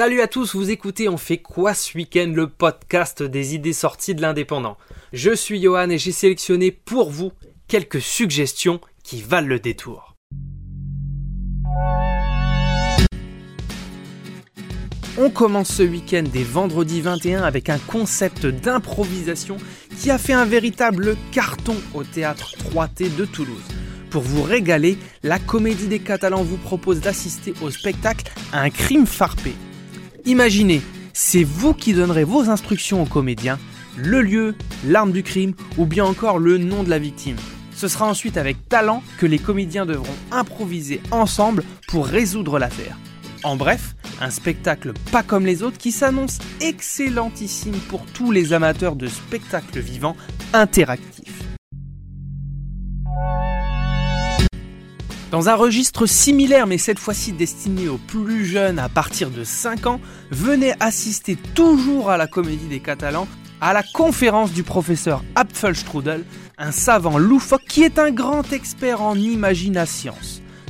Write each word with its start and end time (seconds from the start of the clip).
Salut 0.00 0.22
à 0.22 0.28
tous, 0.28 0.54
vous 0.54 0.70
écoutez 0.70 1.10
On 1.10 1.18
fait 1.18 1.36
quoi 1.36 1.74
ce 1.74 1.94
week-end 1.94 2.32
le 2.34 2.48
podcast 2.48 3.22
des 3.22 3.54
idées 3.54 3.74
sorties 3.74 4.14
de 4.14 4.22
l'indépendant. 4.22 4.78
Je 5.12 5.34
suis 5.34 5.60
Johan 5.60 5.90
et 5.90 5.98
j'ai 5.98 6.10
sélectionné 6.10 6.70
pour 6.70 7.10
vous 7.10 7.32
quelques 7.68 8.00
suggestions 8.00 8.80
qui 9.04 9.20
valent 9.20 9.46
le 9.46 9.58
détour. 9.58 10.16
On 15.18 15.28
commence 15.28 15.68
ce 15.68 15.82
week-end 15.82 16.24
des 16.32 16.44
vendredis 16.44 17.02
21 17.02 17.42
avec 17.42 17.68
un 17.68 17.78
concept 17.78 18.46
d'improvisation 18.46 19.58
qui 19.98 20.10
a 20.10 20.16
fait 20.16 20.32
un 20.32 20.46
véritable 20.46 21.14
carton 21.30 21.76
au 21.92 22.04
théâtre 22.04 22.54
3T 22.72 23.14
de 23.16 23.26
Toulouse. 23.26 23.68
Pour 24.08 24.22
vous 24.22 24.44
régaler, 24.44 24.96
la 25.22 25.38
Comédie 25.38 25.88
des 25.88 25.98
Catalans 25.98 26.42
vous 26.42 26.56
propose 26.56 27.00
d'assister 27.00 27.52
au 27.60 27.68
spectacle 27.70 28.32
Un 28.54 28.70
crime 28.70 29.06
farpé. 29.06 29.52
Imaginez, 30.26 30.82
c'est 31.12 31.44
vous 31.44 31.72
qui 31.72 31.94
donnerez 31.94 32.24
vos 32.24 32.50
instructions 32.50 33.02
aux 33.02 33.06
comédiens, 33.06 33.58
le 33.96 34.20
lieu, 34.20 34.54
l'arme 34.86 35.12
du 35.12 35.22
crime 35.22 35.54
ou 35.78 35.86
bien 35.86 36.04
encore 36.04 36.38
le 36.38 36.58
nom 36.58 36.82
de 36.82 36.90
la 36.90 36.98
victime. 36.98 37.36
Ce 37.74 37.88
sera 37.88 38.06
ensuite 38.06 38.36
avec 38.36 38.68
talent 38.68 39.02
que 39.18 39.26
les 39.26 39.38
comédiens 39.38 39.86
devront 39.86 40.14
improviser 40.30 41.00
ensemble 41.10 41.64
pour 41.88 42.06
résoudre 42.06 42.58
l'affaire. 42.58 42.98
En 43.42 43.56
bref, 43.56 43.94
un 44.20 44.28
spectacle 44.28 44.92
pas 45.10 45.22
comme 45.22 45.46
les 45.46 45.62
autres 45.62 45.78
qui 45.78 45.92
s'annonce 45.92 46.38
excellentissime 46.60 47.78
pour 47.88 48.04
tous 48.04 48.30
les 48.30 48.52
amateurs 48.52 48.96
de 48.96 49.06
spectacles 49.06 49.80
vivants 49.80 50.16
interactifs. 50.52 51.19
Dans 55.30 55.48
un 55.48 55.54
registre 55.54 56.06
similaire 56.06 56.66
mais 56.66 56.78
cette 56.78 56.98
fois-ci 56.98 57.32
destiné 57.32 57.88
aux 57.88 57.98
plus 57.98 58.44
jeunes 58.44 58.78
à 58.80 58.88
partir 58.88 59.30
de 59.30 59.44
5 59.44 59.86
ans, 59.86 60.00
venez 60.30 60.74
assister 60.80 61.36
toujours 61.54 62.10
à 62.10 62.16
la 62.16 62.26
Comédie 62.26 62.68
des 62.68 62.80
Catalans 62.80 63.28
à 63.60 63.72
la 63.72 63.82
conférence 63.82 64.52
du 64.52 64.62
professeur 64.62 65.22
Apfelstrudel, 65.34 66.24
un 66.56 66.72
savant 66.72 67.18
loufoque 67.18 67.64
qui 67.68 67.82
est 67.82 67.98
un 67.98 68.10
grand 68.10 68.52
expert 68.52 69.02
en 69.02 69.14
imagination 69.14 70.14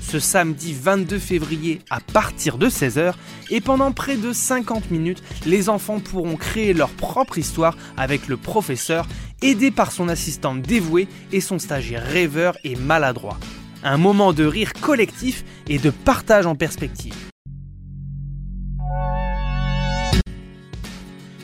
ce 0.01 0.19
samedi 0.19 0.75
22 0.75 1.19
février 1.19 1.81
à 1.89 2.01
partir 2.01 2.59
de 2.59 2.69
16h 2.69 3.15
et 3.51 3.61
pendant 3.61 3.93
près 3.93 4.17
de 4.17 4.33
50 4.33 4.91
minutes, 4.91 5.23
les 5.47 5.69
enfants 5.69 6.01
pourront 6.01 6.37
créer 6.37 6.73
leur 6.73 6.91
propre 6.91 7.39
histoire 7.39 7.77
avec 7.97 8.27
le 8.27 8.37
professeur 8.37 9.06
aidé 9.41 9.71
par 9.71 9.93
son 9.93 10.09
assistante 10.09 10.62
dévouée 10.62 11.06
et 11.33 11.41
son 11.41 11.59
stagiaire 11.59 12.05
rêveur 12.05 12.56
et 12.65 12.75
maladroit. 12.75 13.39
Un 13.83 13.97
moment 13.97 14.33
de 14.33 14.45
rire 14.45 14.73
collectif 14.81 15.45
et 15.69 15.78
de 15.78 15.91
partage 15.91 16.47
en 16.47 16.55
perspective. 16.55 17.14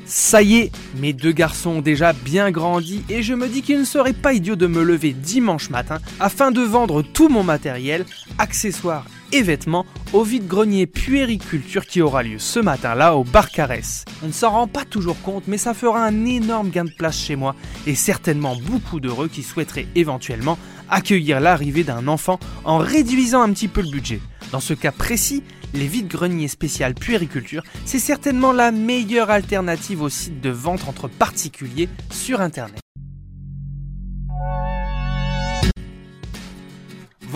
Ça 0.04 0.40
y 0.40 0.58
est, 0.58 0.72
mes 0.94 1.12
deux 1.12 1.32
garçons 1.32 1.70
ont 1.70 1.82
déjà 1.82 2.12
bien 2.12 2.50
grandi 2.52 3.02
et 3.08 3.22
je 3.22 3.34
me 3.34 3.48
dis 3.48 3.62
qu'il 3.62 3.80
ne 3.80 3.84
serait 3.84 4.12
pas 4.12 4.34
idiot 4.34 4.54
de 4.54 4.68
me 4.68 4.84
lever 4.84 5.12
dimanche 5.12 5.68
matin 5.68 5.98
afin 6.20 6.52
de 6.52 6.60
vendre 6.60 7.02
tout 7.02 7.28
mon 7.28 7.42
matériel, 7.42 8.06
accessoires 8.38 9.04
et 9.32 9.42
vêtements 9.42 9.86
au 10.12 10.22
vide-grenier 10.22 10.86
puériculture 10.86 11.86
qui 11.86 12.00
aura 12.00 12.22
lieu 12.22 12.38
ce 12.38 12.58
matin-là 12.58 13.16
au 13.16 13.24
Bar 13.24 13.50
Caresse. 13.50 14.04
On 14.22 14.28
ne 14.28 14.32
s'en 14.32 14.50
rend 14.50 14.66
pas 14.66 14.84
toujours 14.84 15.20
compte, 15.22 15.44
mais 15.46 15.58
ça 15.58 15.74
fera 15.74 16.04
un 16.04 16.24
énorme 16.24 16.70
gain 16.70 16.84
de 16.84 16.90
place 16.90 17.18
chez 17.18 17.36
moi 17.36 17.54
et 17.86 17.94
certainement 17.94 18.56
beaucoup 18.56 19.00
d'heureux 19.00 19.28
qui 19.28 19.42
souhaiteraient 19.42 19.88
éventuellement 19.94 20.58
accueillir 20.88 21.40
l'arrivée 21.40 21.84
d'un 21.84 22.08
enfant 22.08 22.38
en 22.64 22.78
réduisant 22.78 23.42
un 23.42 23.52
petit 23.52 23.68
peu 23.68 23.82
le 23.82 23.90
budget. 23.90 24.20
Dans 24.52 24.60
ce 24.60 24.74
cas 24.74 24.92
précis, 24.92 25.42
les 25.74 25.86
vides-greniers 25.86 26.48
spécial 26.48 26.94
puériculture, 26.94 27.62
c'est 27.84 27.98
certainement 27.98 28.52
la 28.52 28.70
meilleure 28.70 29.30
alternative 29.30 30.02
au 30.02 30.08
site 30.08 30.40
de 30.40 30.50
vente 30.50 30.88
entre 30.88 31.08
particuliers 31.08 31.88
sur 32.10 32.40
Internet. 32.40 32.85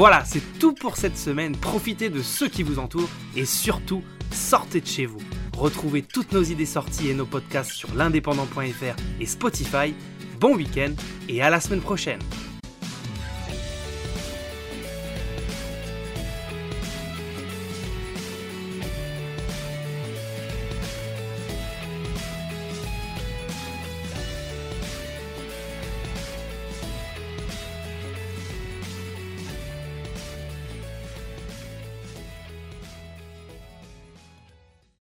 Voilà, 0.01 0.25
c'est 0.25 0.59
tout 0.59 0.73
pour 0.73 0.97
cette 0.97 1.19
semaine. 1.19 1.55
Profitez 1.55 2.09
de 2.09 2.23
ceux 2.23 2.49
qui 2.49 2.63
vous 2.63 2.79
entourent 2.79 3.11
et 3.37 3.45
surtout, 3.45 4.03
sortez 4.33 4.81
de 4.81 4.87
chez 4.87 5.05
vous. 5.05 5.21
Retrouvez 5.55 6.01
toutes 6.01 6.33
nos 6.33 6.43
idées 6.43 6.65
sorties 6.65 7.11
et 7.11 7.15
nos 7.15 7.27
podcasts 7.27 7.73
sur 7.73 7.95
l'indépendant.fr 7.95 8.97
et 9.21 9.27
Spotify. 9.27 9.95
Bon 10.41 10.57
week-end 10.57 10.95
et 11.29 11.43
à 11.43 11.51
la 11.51 11.61
semaine 11.61 11.83
prochaine. 11.83 12.21